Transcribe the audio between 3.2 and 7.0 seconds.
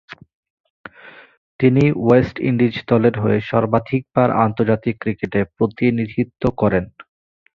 হয়ে সর্বাধিকবার আন্তর্জাতিক ক্রিকেটে প্রতিনিধিত্ব করেন।